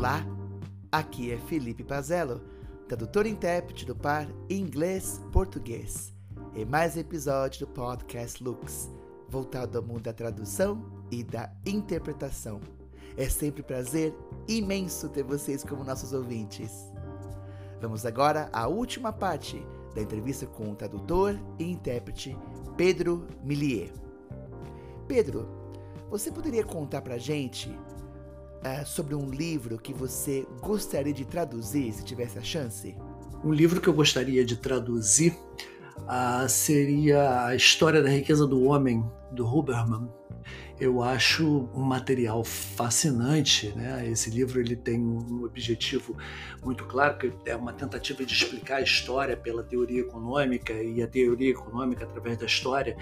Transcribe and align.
Olá, 0.00 0.24
aqui 0.90 1.30
é 1.30 1.36
Felipe 1.36 1.84
Pazello, 1.84 2.40
tradutor 2.88 3.26
e 3.26 3.28
intérprete 3.28 3.84
do 3.84 3.94
par 3.94 4.26
inglês-português, 4.48 6.14
em 6.54 6.64
mais 6.64 6.96
episódio 6.96 7.66
do 7.66 7.72
podcast 7.74 8.42
Lux, 8.42 8.90
voltado 9.28 9.76
ao 9.76 9.84
mundo 9.84 10.04
da 10.04 10.14
tradução 10.14 10.82
e 11.10 11.22
da 11.22 11.52
interpretação. 11.66 12.62
É 13.14 13.28
sempre 13.28 13.60
um 13.60 13.64
prazer 13.66 14.16
imenso 14.48 15.06
ter 15.10 15.22
vocês 15.22 15.62
como 15.62 15.84
nossos 15.84 16.14
ouvintes. 16.14 16.90
Vamos 17.78 18.06
agora 18.06 18.48
à 18.54 18.66
última 18.66 19.12
parte 19.12 19.62
da 19.94 20.00
entrevista 20.00 20.46
com 20.46 20.70
o 20.72 20.74
tradutor 20.74 21.38
e 21.58 21.70
intérprete 21.70 22.34
Pedro 22.74 23.26
Millier. 23.44 23.92
Pedro, 25.06 25.46
você 26.08 26.32
poderia 26.32 26.64
contar 26.64 27.02
pra 27.02 27.18
gente 27.18 27.78
uh, 28.60 28.86
sobre 28.86 29.14
um 29.14 29.30
livro 29.30 29.78
que 29.78 29.92
você 29.92 30.46
gostaria 30.60 31.12
de 31.12 31.24
traduzir 31.24 31.92
se 31.92 32.04
tivesse 32.04 32.38
a 32.38 32.42
chance? 32.42 32.94
Um 33.44 33.52
livro 33.52 33.80
que 33.80 33.88
eu 33.88 33.94
gostaria 33.94 34.44
de 34.44 34.56
traduzir 34.56 35.36
uh, 35.98 36.48
seria 36.48 37.46
A 37.46 37.54
História 37.54 38.02
da 38.02 38.08
Riqueza 38.08 38.46
do 38.46 38.64
Homem, 38.64 39.04
do 39.32 39.46
Huberman 39.46 40.08
eu 40.80 41.02
acho 41.02 41.68
um 41.74 41.82
material 41.82 42.42
fascinante, 42.42 43.70
né? 43.76 44.08
Esse 44.08 44.30
livro 44.30 44.58
ele 44.58 44.74
tem 44.74 44.98
um 44.98 45.44
objetivo 45.44 46.16
muito 46.64 46.86
claro, 46.86 47.18
que 47.18 47.30
é 47.44 47.54
uma 47.54 47.72
tentativa 47.72 48.24
de 48.24 48.32
explicar 48.32 48.76
a 48.76 48.80
história 48.80 49.36
pela 49.36 49.62
teoria 49.62 50.00
econômica 50.00 50.72
e 50.72 51.02
a 51.02 51.06
teoria 51.06 51.50
econômica 51.50 52.04
através 52.04 52.38
da 52.38 52.46
história 52.46 52.96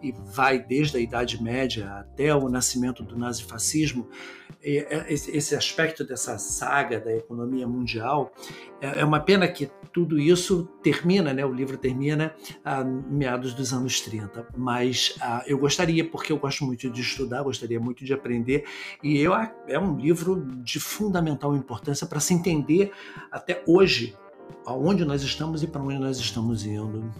e 0.00 0.12
vai 0.12 0.60
desde 0.60 0.96
a 0.96 1.00
Idade 1.00 1.42
Média 1.42 1.90
até 1.94 2.32
o 2.32 2.48
nascimento 2.48 3.02
do 3.02 3.18
nazifascismo. 3.18 4.08
É, 4.62 5.12
esse 5.12 5.54
aspecto 5.54 6.04
dessa 6.04 6.38
saga 6.38 6.98
da 6.98 7.14
economia 7.14 7.66
mundial 7.66 8.32
é, 8.80 9.00
é 9.00 9.04
uma 9.04 9.20
pena 9.20 9.46
que 9.48 9.70
tudo 9.92 10.18
isso 10.18 10.64
termina, 10.82 11.32
né? 11.32 11.46
O 11.46 11.52
livro 11.52 11.78
termina 11.78 12.34
a 12.64 12.82
meados 12.82 13.54
dos 13.54 13.72
anos 13.72 14.00
30, 14.00 14.48
mas 14.56 15.16
uh, 15.18 15.42
eu 15.46 15.56
gostaria, 15.56 15.73
porque 16.10 16.32
eu 16.32 16.38
gosto 16.38 16.64
muito 16.64 16.90
de 16.90 17.00
estudar, 17.00 17.42
gostaria 17.42 17.80
muito 17.80 18.04
de 18.04 18.12
aprender, 18.12 18.64
e 19.02 19.18
eu, 19.18 19.32
é 19.34 19.78
um 19.78 19.96
livro 19.96 20.44
de 20.62 20.78
fundamental 20.78 21.56
importância 21.56 22.06
para 22.06 22.20
se 22.20 22.34
entender 22.34 22.92
até 23.30 23.62
hoje 23.66 24.16
aonde 24.66 25.04
nós 25.04 25.22
estamos 25.22 25.62
e 25.62 25.66
para 25.66 25.82
onde 25.82 25.98
nós 25.98 26.18
estamos 26.18 26.64
indo. 26.64 27.10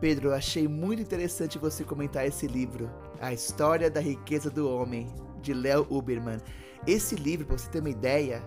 Pedro, 0.00 0.32
achei 0.32 0.66
muito 0.66 1.00
interessante 1.00 1.58
você 1.58 1.84
comentar 1.84 2.26
esse 2.26 2.46
livro, 2.46 2.90
A 3.20 3.32
História 3.32 3.88
da 3.88 4.00
Riqueza 4.00 4.50
do 4.50 4.68
Homem, 4.68 5.08
de 5.40 5.54
Léo 5.54 5.86
Uberman. 5.88 6.38
Esse 6.86 7.14
livro, 7.14 7.46
para 7.46 7.58
você 7.58 7.70
ter 7.70 7.78
uma 7.78 7.90
ideia, 7.90 8.44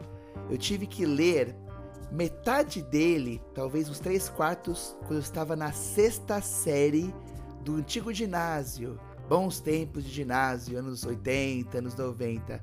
eu 0.49 0.57
tive 0.57 0.85
que 0.85 1.05
ler 1.05 1.55
metade 2.11 2.81
dele, 2.81 3.41
talvez 3.53 3.89
uns 3.89 3.99
três 3.99 4.29
quartos, 4.29 4.97
quando 5.01 5.15
eu 5.15 5.19
estava 5.19 5.55
na 5.55 5.71
sexta 5.71 6.41
série 6.41 7.13
do 7.61 7.75
antigo 7.75 8.13
ginásio. 8.13 8.99
Bons 9.27 9.59
tempos 9.59 10.03
de 10.03 10.11
ginásio, 10.11 10.77
anos 10.77 11.03
80, 11.03 11.77
anos 11.77 11.95
90. 11.95 12.61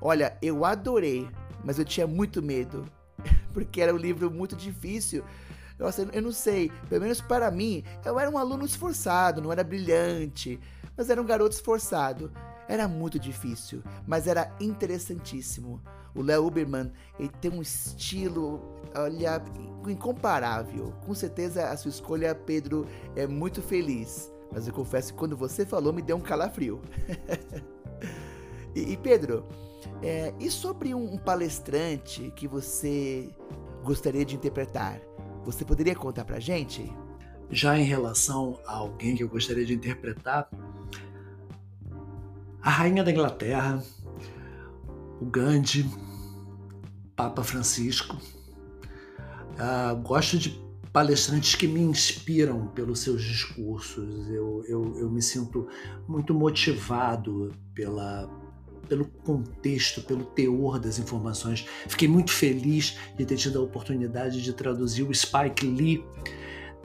Olha, 0.00 0.38
eu 0.40 0.64
adorei, 0.64 1.28
mas 1.64 1.78
eu 1.78 1.84
tinha 1.84 2.06
muito 2.06 2.42
medo, 2.42 2.86
porque 3.52 3.80
era 3.80 3.92
um 3.92 3.98
livro 3.98 4.30
muito 4.30 4.56
difícil. 4.56 5.22
Nossa, 5.78 6.08
eu 6.12 6.22
não 6.22 6.32
sei, 6.32 6.72
pelo 6.88 7.02
menos 7.02 7.20
para 7.20 7.50
mim, 7.50 7.84
eu 8.04 8.18
era 8.18 8.30
um 8.30 8.38
aluno 8.38 8.64
esforçado, 8.64 9.40
não 9.40 9.52
era 9.52 9.62
brilhante, 9.62 10.58
mas 10.96 11.10
era 11.10 11.20
um 11.20 11.26
garoto 11.26 11.54
esforçado. 11.54 12.32
Era 12.66 12.88
muito 12.88 13.18
difícil, 13.18 13.82
mas 14.06 14.26
era 14.26 14.54
interessantíssimo. 14.60 15.80
O 16.14 16.22
Léo 16.22 16.46
Uberman 16.46 16.90
ele 17.18 17.30
tem 17.40 17.50
um 17.50 17.62
estilo, 17.62 18.60
olha, 18.94 19.42
incomparável. 19.86 20.92
Com 21.06 21.14
certeza 21.14 21.70
a 21.70 21.76
sua 21.76 21.90
escolha, 21.90 22.34
Pedro, 22.34 22.86
é 23.14 23.26
muito 23.26 23.62
feliz. 23.62 24.30
Mas 24.52 24.66
eu 24.66 24.72
confesso 24.72 25.12
que 25.12 25.18
quando 25.18 25.36
você 25.36 25.64
falou, 25.66 25.92
me 25.92 26.02
deu 26.02 26.16
um 26.16 26.20
calafrio. 26.20 26.80
e, 28.74 28.92
e, 28.92 28.96
Pedro, 28.96 29.46
é, 30.02 30.32
e 30.38 30.50
sobre 30.50 30.94
um, 30.94 31.16
palestrante 31.18 32.32
que 32.34 32.48
você 32.48 33.30
gostaria 33.84 34.24
de 34.24 34.36
interpretar? 34.36 35.00
Você 35.44 35.64
poderia 35.64 35.94
contar 35.94 36.24
pra 36.24 36.40
gente? 36.40 36.90
Já 37.50 37.78
em 37.78 37.84
relação 37.84 38.58
a 38.66 38.76
alguém 38.76 39.16
que 39.16 39.22
eu 39.22 39.28
gostaria 39.28 39.64
de 39.64 39.74
interpretar, 39.74 40.50
a 42.60 42.70
rainha 42.70 43.02
da 43.02 43.10
Inglaterra, 43.10 43.82
o 45.20 45.24
Gandhi, 45.24 45.88
Papa 47.16 47.42
Francisco. 47.42 48.16
Uh, 49.54 49.96
gosto 50.02 50.38
de 50.38 50.67
palestrantes 50.92 51.54
que 51.54 51.66
me 51.66 51.80
inspiram 51.80 52.68
pelos 52.68 53.00
seus 53.00 53.22
discursos. 53.22 54.28
Eu, 54.28 54.64
eu, 54.66 54.98
eu 54.98 55.10
me 55.10 55.22
sinto 55.22 55.68
muito 56.06 56.34
motivado 56.34 57.52
pela, 57.74 58.28
pelo 58.88 59.04
contexto, 59.04 60.02
pelo 60.02 60.24
teor 60.24 60.78
das 60.78 60.98
informações. 60.98 61.66
Fiquei 61.86 62.08
muito 62.08 62.32
feliz 62.32 62.96
de 63.16 63.24
ter 63.24 63.36
tido 63.36 63.58
a 63.58 63.62
oportunidade 63.62 64.42
de 64.42 64.52
traduzir 64.52 65.02
o 65.02 65.14
Spike 65.14 65.66
Lee 65.66 66.04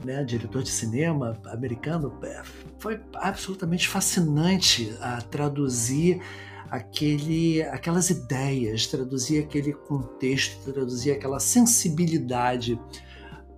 né, 0.03 0.23
diretor 0.23 0.63
de 0.63 0.69
cinema 0.69 1.39
americano, 1.45 2.17
é, 2.23 2.41
foi 2.77 2.99
absolutamente 3.15 3.87
fascinante 3.87 4.93
a 4.99 5.21
traduzir 5.21 6.21
aquele, 6.69 7.61
aquelas 7.63 8.09
ideias, 8.09 8.87
traduzir 8.87 9.43
aquele 9.43 9.73
contexto, 9.73 10.71
traduzir 10.71 11.11
aquela 11.11 11.39
sensibilidade. 11.39 12.79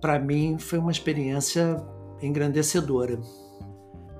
Para 0.00 0.18
mim 0.18 0.58
foi 0.58 0.78
uma 0.78 0.92
experiência 0.92 1.82
engrandecedora. 2.20 3.18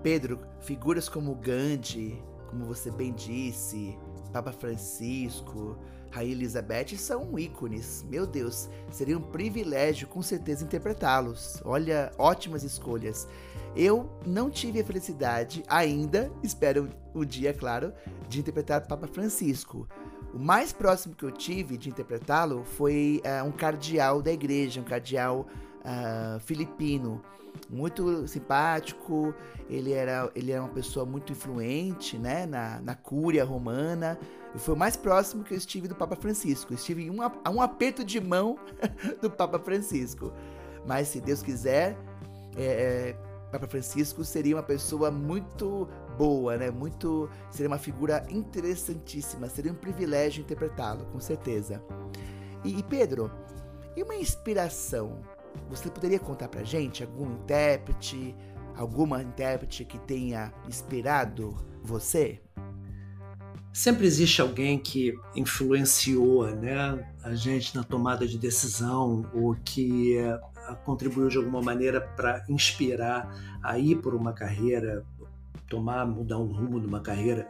Pedro, 0.02 0.40
figuras 0.60 1.08
como 1.08 1.34
Gandhi, 1.34 2.22
como 2.48 2.64
você 2.64 2.90
bem 2.90 3.12
disse, 3.12 3.98
Papa 4.32 4.52
Francisco, 4.52 5.76
Rainha 6.10 6.32
Elizabeth 6.32 6.96
são 6.96 7.38
ícones. 7.38 8.04
Meu 8.08 8.26
Deus, 8.26 8.68
seria 8.90 9.18
um 9.18 9.22
privilégio 9.22 10.08
com 10.08 10.22
certeza 10.22 10.64
interpretá-los. 10.64 11.60
Olha, 11.64 12.10
ótimas 12.18 12.62
escolhas. 12.62 13.28
Eu 13.74 14.08
não 14.26 14.48
tive 14.48 14.80
a 14.80 14.84
felicidade 14.84 15.62
ainda, 15.68 16.32
espero 16.42 16.88
um 17.14 17.24
dia, 17.24 17.52
claro, 17.52 17.92
de 18.28 18.40
interpretar 18.40 18.86
Papa 18.86 19.06
Francisco. 19.06 19.86
O 20.32 20.38
mais 20.38 20.72
próximo 20.72 21.14
que 21.14 21.24
eu 21.24 21.30
tive 21.30 21.76
de 21.76 21.90
interpretá-lo 21.90 22.64
foi 22.64 23.22
uh, 23.24 23.46
um 23.46 23.52
cardeal 23.52 24.22
da 24.22 24.32
igreja, 24.32 24.80
um 24.80 24.84
cardeal 24.84 25.46
uh, 25.86 26.40
filipino 26.40 27.22
muito 27.70 28.26
simpático, 28.28 29.34
ele 29.68 29.92
era, 29.92 30.30
ele 30.34 30.52
era 30.52 30.62
uma 30.62 30.72
pessoa 30.72 31.04
muito 31.04 31.32
influente 31.32 32.18
né, 32.18 32.46
na, 32.46 32.80
na 32.80 32.94
cúria 32.94 33.44
romana. 33.44 34.18
E 34.54 34.58
foi 34.58 34.74
o 34.74 34.76
mais 34.76 34.96
próximo 34.96 35.42
que 35.42 35.54
eu 35.54 35.58
estive 35.58 35.88
do 35.88 35.94
Papa 35.94 36.16
Francisco. 36.16 36.72
Estive 36.74 37.10
um, 37.10 37.18
um 37.50 37.60
aperto 37.60 38.04
de 38.04 38.20
mão 38.20 38.58
do 39.20 39.30
Papa 39.30 39.58
Francisco. 39.58 40.32
Mas 40.86 41.08
se 41.08 41.20
Deus 41.20 41.42
quiser, 41.42 41.96
é, 42.56 42.64
é, 42.64 43.16
Papa 43.50 43.66
Francisco 43.66 44.24
seria 44.24 44.56
uma 44.56 44.62
pessoa 44.62 45.10
muito 45.10 45.88
boa, 46.16 46.56
né? 46.56 46.70
Muito 46.70 47.28
seria 47.50 47.68
uma 47.68 47.78
figura 47.78 48.24
interessantíssima. 48.30 49.48
Seria 49.48 49.72
um 49.72 49.76
privilégio 49.76 50.42
interpretá-lo, 50.42 51.06
com 51.06 51.18
certeza. 51.18 51.82
E, 52.64 52.78
e 52.78 52.82
Pedro, 52.84 53.30
e 53.96 54.02
uma 54.02 54.14
inspiração 54.14 55.20
você 55.68 55.90
poderia 55.90 56.18
contar 56.18 56.48
pra 56.48 56.62
gente 56.62 57.02
algum 57.02 57.32
intérprete, 57.32 58.34
alguma 58.76 59.22
intérprete 59.22 59.84
que 59.84 59.98
tenha 59.98 60.52
inspirado 60.68 61.54
você? 61.82 62.40
Sempre 63.72 64.06
existe 64.06 64.40
alguém 64.40 64.78
que 64.78 65.14
influenciou 65.34 66.46
né, 66.56 67.06
a 67.22 67.34
gente 67.34 67.76
na 67.76 67.84
tomada 67.84 68.26
de 68.26 68.38
decisão 68.38 69.30
ou 69.34 69.54
que 69.54 70.16
é, 70.16 70.40
contribuiu 70.84 71.28
de 71.28 71.36
alguma 71.36 71.60
maneira 71.60 72.00
para 72.00 72.42
inspirar 72.48 73.30
a 73.62 73.78
ir 73.78 73.96
por 73.96 74.14
uma 74.14 74.32
carreira 74.32 75.04
tomar, 75.68 76.06
mudar 76.06 76.38
um 76.38 76.46
rumo 76.46 76.80
de 76.80 76.86
uma 76.86 77.00
carreira. 77.00 77.48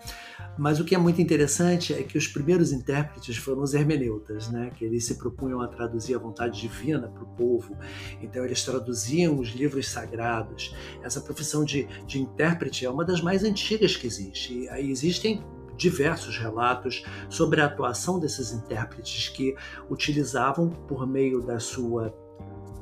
Mas 0.59 0.81
o 0.81 0.85
que 0.85 0.95
é 0.95 0.99
muito 0.99 1.21
interessante 1.21 1.93
é 1.93 2.03
que 2.03 2.17
os 2.17 2.27
primeiros 2.27 2.73
intérpretes 2.73 3.37
foram 3.37 3.63
os 3.63 3.75
hermeneutas, 3.75 4.49
né? 4.49 4.71
que 4.75 4.85
eles 4.85 5.05
se 5.05 5.17
propunham 5.17 5.61
a 5.61 5.69
traduzir 5.69 6.15
a 6.15 6.19
vontade 6.19 6.61
divina 6.61 7.09
para 7.09 7.23
o 7.23 7.27
povo. 7.27 7.77
Então 8.21 8.45
eles 8.45 8.65
traduziam 8.65 9.39
os 9.39 9.49
livros 9.51 9.89
sagrados. 9.89 10.75
Essa 11.03 11.21
profissão 11.21 11.65
de, 11.65 11.87
de 12.07 12.21
intérprete 12.21 12.85
é 12.85 12.91
uma 12.91 13.05
das 13.05 13.21
mais 13.21 13.45
antigas 13.45 13.97
que 13.97 14.07
existe. 14.07 14.55
E 14.61 14.69
aí 14.69 14.91
existem 14.91 15.43
diversos 15.77 16.39
relatos 16.39 17.05
sobre 17.29 17.61
a 17.61 17.67
atuação 17.67 18.19
desses 18.19 18.53
intérpretes 18.53 19.29
que 19.29 19.55
utilizavam 19.91 20.71
por 20.71 21.07
meio 21.07 21.43
da 21.43 21.59
sua 21.61 22.15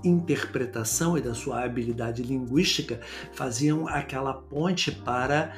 interpretação 0.05 1.17
e 1.17 1.21
da 1.21 1.35
sua 1.35 1.65
habilidade 1.65 2.23
linguística 2.23 3.01
faziam 3.33 3.89
aquela 3.89 4.35
ponte 4.35 4.93
para 4.93 5.53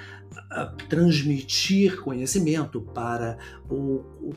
transmitir 0.88 2.00
conhecimento, 2.00 2.80
para 2.80 3.38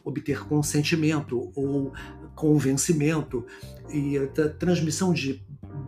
obter 0.04 0.46
consentimento 0.46 1.52
ou 1.56 1.94
convencimento 2.36 3.46
e 3.92 4.18
a 4.18 4.28
transmissão 4.50 5.14
de 5.14 5.44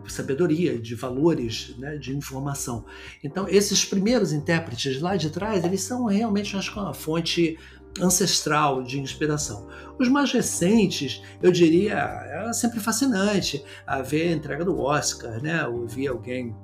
sabedoria, 0.06 0.78
de 0.78 0.94
valores, 0.94 1.74
né, 1.78 1.96
de 1.96 2.16
informação. 2.16 2.84
Então, 3.22 3.48
esses 3.48 3.84
primeiros 3.84 4.32
intérpretes 4.32 5.00
lá 5.00 5.16
de 5.16 5.30
trás, 5.30 5.64
eles 5.64 5.82
são 5.82 6.06
realmente, 6.06 6.56
acho 6.56 6.72
que 6.72 6.78
uma 6.78 6.94
fonte 6.94 7.58
ancestral 8.00 8.82
de 8.82 9.00
inspiração. 9.00 9.68
Os 9.98 10.08
mais 10.08 10.32
recentes, 10.32 11.22
eu 11.42 11.52
diria, 11.52 11.94
é 11.94 12.52
sempre 12.52 12.80
fascinante 12.80 13.64
a 13.86 14.00
ver 14.00 14.28
a 14.28 14.32
entrega 14.32 14.64
do 14.64 14.78
Oscar, 14.78 15.40
né? 15.42 15.66
Ouvir 15.66 16.08
alguém 16.08 16.54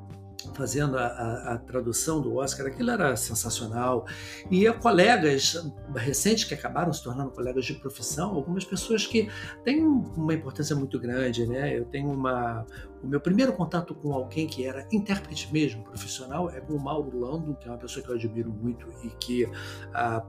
fazendo 0.54 0.96
a, 0.96 1.06
a, 1.06 1.54
a, 1.54 1.58
tradução 1.58 2.20
do 2.20 2.36
Oscar, 2.36 2.66
aquilo 2.66 2.90
era 2.90 3.16
sensacional. 3.16 4.06
E 4.50 4.70
colegas 4.74 5.70
recentes 5.94 6.44
que 6.44 6.54
acabaram 6.54 6.92
se 6.92 7.02
tornando 7.02 7.30
colegas 7.30 7.64
de 7.64 7.74
profissão, 7.74 8.34
algumas 8.34 8.64
pessoas 8.64 9.06
que 9.06 9.28
têm 9.64 9.84
uma 9.84 10.34
importância 10.34 10.74
muito 10.76 10.98
grande, 10.98 11.46
né? 11.46 11.76
Eu 11.76 11.84
tenho 11.84 12.10
uma. 12.10 12.64
O 13.02 13.06
meu 13.06 13.20
primeiro 13.20 13.52
contato 13.52 13.94
com 13.94 14.12
alguém 14.12 14.46
que 14.46 14.66
era 14.66 14.86
intérprete 14.92 15.52
mesmo, 15.52 15.84
profissional, 15.84 16.50
é 16.50 16.60
com 16.60 16.74
o 16.74 16.80
Mauro 16.80 17.16
Lando, 17.18 17.54
que 17.56 17.68
é 17.68 17.70
uma 17.70 17.78
pessoa 17.78 18.04
que 18.04 18.10
eu 18.10 18.14
admiro 18.14 18.50
muito 18.50 18.88
e 19.02 19.08
que. 19.10 19.48
Ah, 19.92 20.24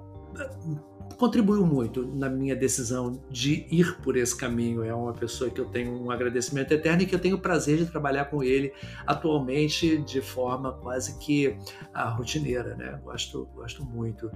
contribuiu 1.18 1.66
muito 1.66 2.08
na 2.08 2.30
minha 2.30 2.56
decisão 2.56 3.22
de 3.30 3.68
ir 3.70 3.98
por 4.02 4.16
esse 4.16 4.36
caminho. 4.36 4.84
É 4.84 4.94
uma 4.94 5.14
pessoa 5.14 5.50
que 5.50 5.60
eu 5.60 5.66
tenho 5.66 5.92
um 5.92 6.10
agradecimento 6.10 6.72
eterno 6.72 7.02
e 7.02 7.06
que 7.06 7.14
eu 7.14 7.20
tenho 7.20 7.36
o 7.36 7.42
prazer 7.42 7.78
de 7.78 7.86
trabalhar 7.88 8.26
com 8.26 8.42
ele 8.42 8.74
atualmente 9.06 9.98
de 9.98 10.22
forma 10.22 10.72
quase 10.74 11.20
que 11.20 11.58
a 11.94 12.10
rotineira, 12.10 12.74
né? 12.76 13.00
Gosto, 13.04 13.46
gosto 13.54 13.84
muito. 13.84 14.32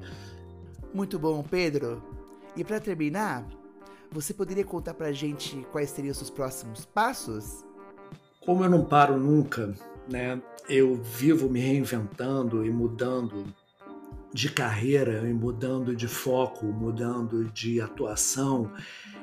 Muito 0.93 1.17
bom, 1.17 1.41
Pedro. 1.41 2.03
E 2.55 2.63
para 2.65 2.81
terminar, 2.81 3.47
você 4.11 4.33
poderia 4.33 4.65
contar 4.65 4.93
pra 4.93 5.11
gente 5.13 5.65
quais 5.71 5.89
seriam 5.89 6.11
os 6.11 6.17
seus 6.17 6.29
próximos 6.29 6.85
passos? 6.85 7.63
Como 8.45 8.61
eu 8.61 8.69
não 8.69 8.83
paro 8.83 9.17
nunca, 9.17 9.73
né? 10.11 10.41
Eu 10.67 11.01
vivo 11.01 11.49
me 11.49 11.61
reinventando 11.61 12.65
e 12.65 12.69
mudando 12.69 13.45
de 14.33 14.49
carreira, 14.49 15.27
e 15.27 15.33
mudando 15.33 15.95
de 15.95 16.07
foco, 16.07 16.65
mudando 16.65 17.45
de 17.45 17.79
atuação, 17.79 18.71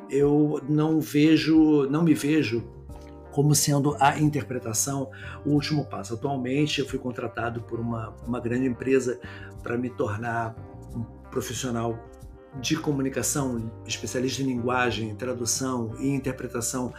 eu 0.08 0.60
não 0.68 1.00
vejo, 1.00 1.86
não 1.90 2.02
me 2.02 2.14
vejo 2.14 2.62
como 3.32 3.54
sendo 3.54 3.96
a 4.00 4.18
interpretação 4.18 5.10
o 5.44 5.50
último 5.50 5.84
passo. 5.84 6.14
Atualmente, 6.14 6.80
eu 6.80 6.86
fui 6.86 6.98
contratado 6.98 7.62
por 7.62 7.78
uma, 7.78 8.14
uma 8.26 8.40
grande 8.40 8.66
empresa 8.66 9.20
para 9.62 9.76
me 9.76 9.90
tornar 9.90 10.54
um 10.94 11.02
profissional 11.30 11.98
de 12.58 12.76
comunicação, 12.76 13.70
especialista 13.87 14.43
em 14.43 14.47
linguagem, 14.47 15.14
tradução 15.14 15.94
e 16.00 16.08
interpretação, 16.08 16.93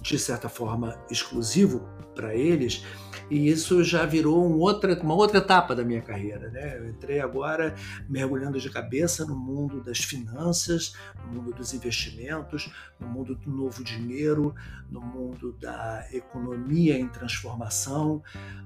de 0.00 0.18
certa 0.18 0.48
forma, 0.48 0.98
exclusivo 1.10 1.80
para 2.14 2.34
eles. 2.34 2.84
E 3.30 3.48
isso 3.48 3.82
já 3.82 4.04
virou 4.04 4.46
um 4.46 4.58
outra, 4.58 4.94
uma 5.02 5.14
outra 5.14 5.38
etapa 5.38 5.74
da 5.74 5.82
minha 5.82 6.02
carreira. 6.02 6.50
Né? 6.50 6.78
Eu 6.78 6.88
entrei 6.88 7.20
agora 7.20 7.74
mergulhando 8.08 8.60
de 8.60 8.70
cabeça 8.70 9.24
no 9.24 9.34
mundo 9.34 9.82
das 9.82 9.98
finanças, 9.98 10.94
no 11.24 11.32
mundo 11.32 11.54
dos 11.54 11.72
investimentos, 11.72 12.70
no 13.00 13.08
mundo 13.08 13.34
do 13.34 13.50
novo 13.50 13.82
dinheiro, 13.82 14.54
no 14.90 15.00
mundo 15.00 15.52
da 15.60 16.06
economia 16.12 16.98
em 16.98 17.08
transformação, 17.08 18.22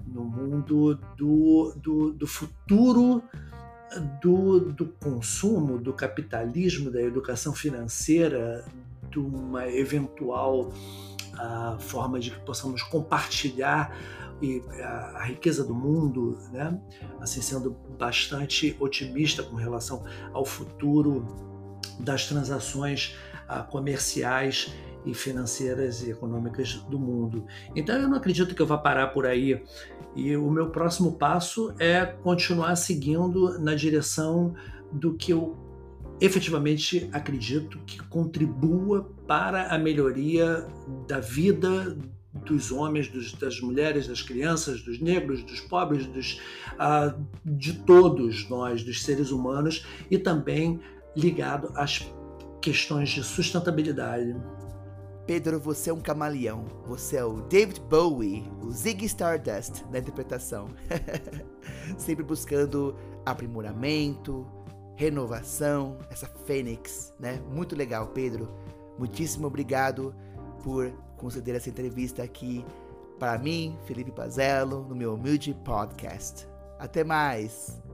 no 0.07 0.25
mundo 0.25 0.97
do, 1.17 1.73
do, 1.77 2.13
do 2.13 2.27
futuro 2.27 3.23
do, 4.21 4.73
do 4.73 4.87
consumo, 4.87 5.79
do 5.79 5.93
capitalismo, 5.93 6.91
da 6.91 7.03
educação 7.03 7.53
financeira, 7.53 8.65
de 9.11 9.19
uma 9.19 9.67
eventual 9.69 10.73
uh, 11.35 11.81
forma 11.81 12.21
de 12.21 12.31
que 12.31 12.41
possamos 12.41 12.83
compartilhar 12.83 13.97
e 14.41 14.63
a, 14.81 14.89
a, 15.17 15.25
riqueza 15.25 15.65
do 15.65 15.75
mundo, 15.75 16.39
né? 16.53 16.81
assim 17.21 17.43
sendo 17.43 17.71
bastante 17.99 18.77
otimista 18.79 19.43
com 19.43 19.57
relação 19.57 20.05
ao 20.33 20.45
futuro 20.45 21.27
das 21.99 22.27
transações 22.27 23.17
comerciais 23.71 24.73
e 25.05 25.15
financeiras 25.15 26.03
e 26.03 26.11
econômicas 26.11 26.75
do 26.91 26.99
mundo. 26.99 27.47
Então 27.75 27.97
eu 27.97 28.09
não 28.09 28.17
acredito 28.17 28.55
que 28.55 28.61
eu 28.61 28.67
vá 28.67 28.77
parar 28.77 29.09
por 29.09 29.27
aí. 29.27 29.63
E 30.15 30.37
o 30.37 30.51
meu 30.51 30.71
próximo 30.71 31.13
passo 31.13 31.73
é 31.79 32.05
continuar 32.05 32.77
seguindo 32.77 33.59
na 33.59 33.75
direção 33.75 34.55
do 34.93 35.15
que 35.15 35.33
eu 35.33 35.57
efetivamente 36.21 37.09
acredito 37.13 37.79
que 37.87 37.99
contribua 38.09 39.09
para 39.27 39.69
a 39.69 39.79
melhoria 39.79 40.67
da 41.07 41.21
vida 41.21 41.97
dos 42.45 42.71
homens, 42.71 43.09
dos, 43.09 43.33
das 43.33 43.61
mulheres, 43.61 44.07
das 44.07 44.23
crianças, 44.23 44.83
dos 44.83 45.01
negros, 45.01 45.43
dos 45.43 45.61
pobres, 45.61 46.07
dos, 46.07 46.41
uh, 46.75 47.21
de 47.45 47.75
todos 47.81 48.49
nós, 48.49 48.83
dos 48.83 49.03
seres 49.03 49.31
humanos, 49.31 49.87
e 50.11 50.19
também 50.19 50.81
ligado 51.17 51.73
às 51.75 52.09
questões 52.61 53.11
de 53.11 53.23
sustentabilidade. 53.23 54.37
Pedro, 55.27 55.61
você 55.61 55.91
é 55.91 55.93
um 55.93 56.01
camaleão. 56.01 56.65
Você 56.87 57.17
é 57.17 57.25
o 57.25 57.43
David 57.43 57.81
Bowie, 57.83 58.51
o 58.63 58.71
Ziggy 58.71 59.05
Stardust 59.05 59.85
da 59.91 59.99
interpretação. 59.99 60.69
Sempre 61.99 62.25
buscando 62.25 62.97
aprimoramento, 63.27 64.47
renovação, 64.97 65.99
essa 66.11 66.27
fênix, 66.27 67.13
né? 67.21 67.41
Muito 67.51 67.77
legal, 67.77 68.09
Pedro. 68.09 68.49
Muitíssimo 68.99 69.47
obrigado 69.47 70.15
por 70.63 70.91
conceder 71.19 71.55
essa 71.55 71.69
entrevista 71.69 72.23
aqui 72.23 72.65
para 73.19 73.37
mim, 73.37 73.77
Felipe 73.85 74.13
Pazello, 74.13 74.87
no 74.89 74.95
meu 74.95 75.15
humilde 75.15 75.55
podcast. 75.65 76.49
Até 76.79 77.05
mais! 77.05 77.88